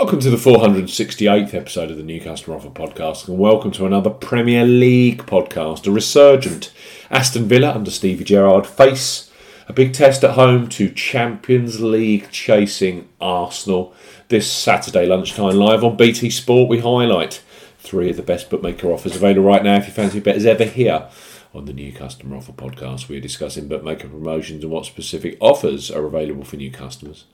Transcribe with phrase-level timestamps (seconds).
[0.00, 4.08] Welcome to the 468th episode of the New Customer Offer podcast, and welcome to another
[4.08, 5.86] Premier League podcast.
[5.86, 6.72] A resurgent
[7.10, 9.30] Aston Villa under Stevie Gerrard face
[9.68, 13.92] a big test at home to Champions League chasing Arsenal.
[14.28, 17.42] This Saturday lunchtime, live on BT Sport, we highlight
[17.78, 21.10] three of the best bookmaker offers available right now if you fancy betters ever here
[21.54, 23.08] on the New Customer Offer podcast.
[23.08, 27.24] We're discussing bookmaker promotions and what specific offers are available for new customers.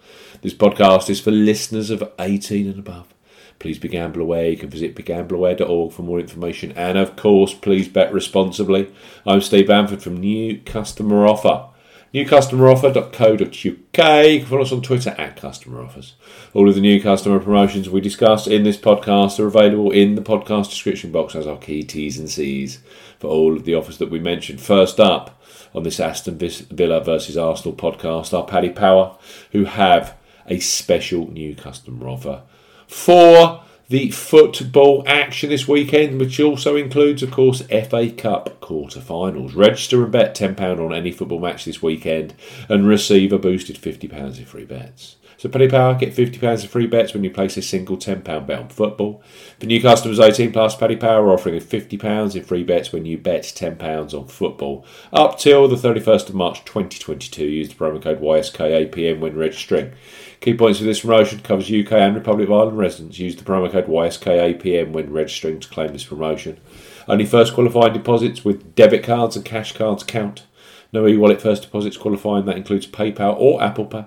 [0.43, 3.13] This podcast is for listeners of 18 and above.
[3.59, 4.51] Please be gamble aware.
[4.51, 6.73] You can visit begambleaware.org for more information.
[6.73, 8.93] And of course, please bet responsibly.
[9.27, 11.69] I'm Steve Bamford from New Customer Offer
[12.15, 13.65] newcustomeroffer.co.uk.
[13.65, 16.15] You can follow us on Twitter at Customer Offers.
[16.55, 20.23] All of the new customer promotions we discuss in this podcast are available in the
[20.23, 22.81] podcast description box as our key T's and C's
[23.19, 24.61] for all of the offers that we mentioned.
[24.61, 25.43] First up
[25.75, 29.17] on this Aston Villa versus Arsenal podcast are Paddy Power,
[29.53, 30.17] who have
[30.47, 32.43] a special new customer offer
[32.87, 39.55] for the football action this weekend, which also includes, of course, FA Cup quarter-finals.
[39.55, 42.35] Register and bet £10 on any football match this weekend
[42.69, 45.17] and receive a boosted £50 in free bets.
[45.39, 48.59] So Paddy Power, get £50 in free bets when you place a single £10 bet
[48.59, 49.23] on football.
[49.61, 53.19] For new customers 18 plus, Paddy Power are offering £50 in free bets when you
[53.19, 54.87] bet £10 on football.
[55.13, 59.93] Up till the 31st of March 2022, use the promo code YSKAPM when registering.
[60.41, 63.19] Key points of this promotion covers UK and Republic of Ireland residents.
[63.19, 66.59] Use the promo code YSKAPM when registering to claim this promotion.
[67.07, 70.45] Only first qualifying deposits with debit cards and cash cards count.
[70.93, 72.47] No e-wallet first deposits qualifying.
[72.47, 74.07] That includes PayPal or Apple Pay.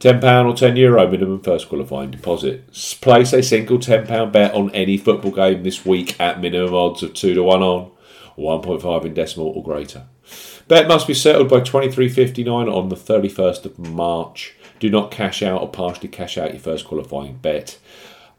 [0.00, 2.66] £10 or €10 Euro minimum first qualifying deposit.
[3.00, 7.14] Place a single £10 bet on any football game this week at minimum odds of
[7.14, 7.90] 2 to 1 on,
[8.36, 10.06] 1.5 in decimal or greater.
[10.66, 14.54] Bet must be settled by 23.59 on the 31st of March.
[14.80, 17.78] Do not cash out or partially cash out your first qualifying bet.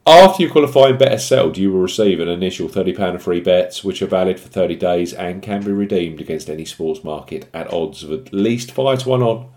[0.08, 3.84] After you qualify and bet is settled, you will receive an initial £30 free bets,
[3.84, 7.74] which are valid for 30 days and can be redeemed against any sports market at
[7.74, 9.50] odds of at least 5 to 1 on,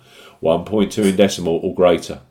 [0.43, 2.23] 1.2 in decimal or greater.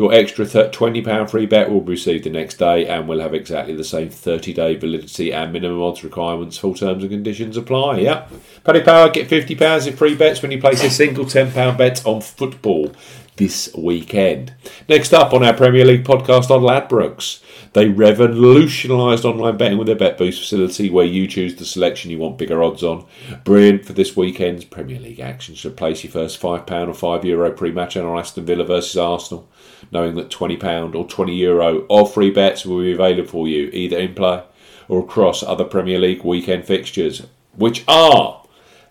[0.00, 3.76] Your extra £20 free bet will be received the next day and will have exactly
[3.76, 6.56] the same 30 day validity and minimum odds requirements.
[6.56, 7.98] Full terms and conditions apply.
[7.98, 8.32] Yep.
[8.64, 12.22] Paddy Power, get £50 in free bets when you place a single £10 bet on
[12.22, 12.94] football
[13.40, 14.52] this weekend.
[14.86, 17.42] Next up on our Premier League podcast on Ladbrokes.
[17.72, 22.18] They revolutionised online betting with their Bet Boost facility where you choose the selection you
[22.18, 23.06] want bigger odds on.
[23.44, 25.56] Brilliant for this weekend's Premier League action.
[25.56, 29.48] So place your first £5 or €5 Euro pre match on Aston Villa versus Arsenal,
[29.90, 33.98] knowing that £20 or €20 Euro of free bets will be available for you either
[33.98, 34.42] in play
[34.86, 37.22] or across other Premier League weekend fixtures,
[37.56, 38.44] which are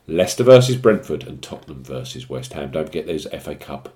[0.08, 2.72] Leicester versus Brentford and Tottenham versus West Ham.
[2.72, 3.96] Don't forget those FA Cup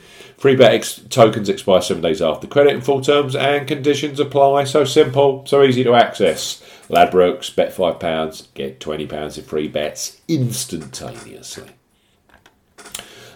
[0.41, 4.63] Free bet ex- tokens expire seven days after credit, and full terms and conditions apply.
[4.63, 6.63] So simple, so easy to access.
[6.89, 11.69] Ladbrokes, bet £5, get £20 in free bets instantaneously.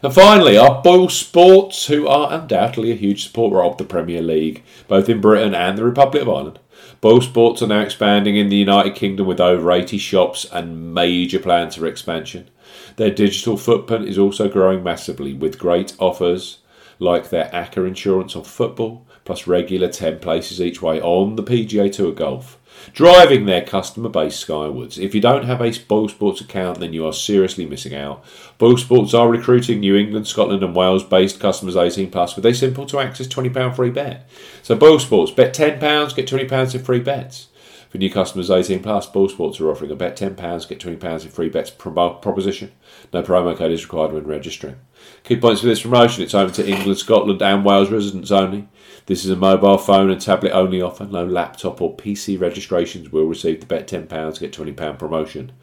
[0.02, 4.64] And finally, our Boyle Sports, who are undoubtedly a huge supporter of the Premier League,
[4.88, 6.58] both in Britain and the Republic of Ireland.
[7.02, 11.38] Boyle Sports are now expanding in the United Kingdom with over 80 shops and major
[11.38, 12.50] plans for expansion.
[12.96, 16.58] Their digital footprint is also growing massively with great offers
[17.00, 21.92] like their ACCA insurance on football, plus regular 10 places each way on the PGA
[21.92, 22.60] Tour Golf,
[22.94, 24.98] driving their customer base skywards.
[24.98, 28.24] If you don't have a Boyle Sports account, then you are seriously missing out.
[28.58, 32.54] Boyle Sports are recruiting New England, Scotland, and Wales based customers 18 plus with a
[32.54, 34.30] simple to access £20 free bet.
[34.62, 37.48] So, Boyle Sports, bet £10, get £20 in free bets.
[37.96, 41.32] For new customers 18 plus, Boyle Sports are offering a bet £10, get £20 in
[41.32, 42.74] free bets proposition.
[43.14, 44.76] No promo code is required when registering.
[45.24, 48.68] Key points for this promotion it's open to England, Scotland, and Wales residents only.
[49.06, 51.06] This is a mobile phone and tablet only offer.
[51.06, 54.10] No laptop or PC registrations will receive the bet £10,
[54.42, 55.54] get £20 promotion.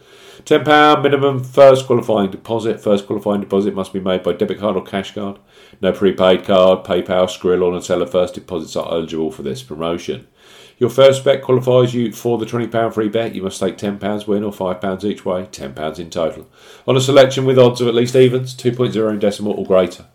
[0.45, 2.81] £10 minimum first qualifying deposit.
[2.81, 5.39] First qualifying deposit must be made by debit card or cash card.
[5.83, 10.29] No prepaid card, PayPal, Skrill, or Neteller first deposits are eligible for this promotion.
[10.79, 13.35] Your first bet qualifies you for the £20 free bet.
[13.35, 16.49] You must stake £10 win or £5 each way, £10 in total.
[16.87, 20.07] On a selection with odds of at least evens, 2.0 in decimal or greater.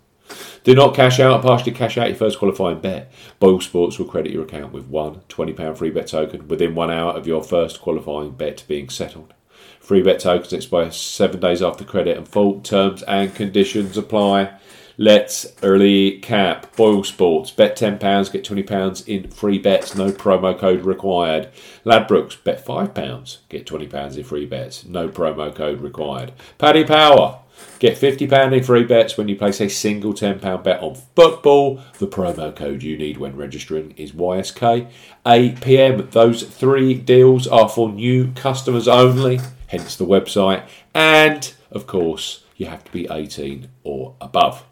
[0.64, 3.10] Do not cash out, partially cash out your first qualifying bet.
[3.38, 7.12] Boyle Sports will credit your account with one £20 free bet token within one hour
[7.12, 9.32] of your first qualifying bet being settled.
[9.80, 14.52] Free bet tokens expire seven days after credit and full terms and conditions apply.
[15.00, 16.74] Let's early cap.
[16.74, 17.52] Boyle Sports.
[17.52, 19.94] Bet £10, get £20 in free bets.
[19.94, 21.50] No promo code required.
[21.84, 22.42] Ladbrokes.
[22.42, 24.84] Bet £5, get £20 in free bets.
[24.84, 26.32] No promo code required.
[26.58, 27.38] Paddy Power.
[27.78, 31.80] Get £50 in free bets when you place a single £10 bet on football.
[32.00, 34.90] The promo code you need when registering is YSK.
[35.24, 36.10] 8pm.
[36.10, 40.66] Those three deals are for new customers only, hence the website.
[40.92, 44.64] And, of course, you have to be 18 or above.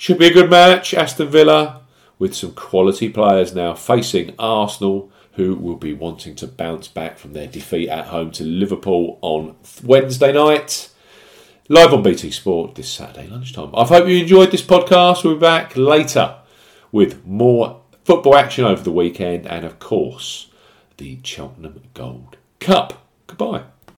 [0.00, 0.94] Should be a good match.
[0.94, 1.82] Aston Villa
[2.18, 7.34] with some quality players now facing Arsenal, who will be wanting to bounce back from
[7.34, 10.88] their defeat at home to Liverpool on Wednesday night.
[11.68, 13.74] Live on BT Sport this Saturday lunchtime.
[13.74, 15.22] I hope you enjoyed this podcast.
[15.22, 16.36] We'll be back later
[16.90, 20.50] with more football action over the weekend and, of course,
[20.96, 23.06] the Cheltenham Gold Cup.
[23.26, 23.64] Goodbye.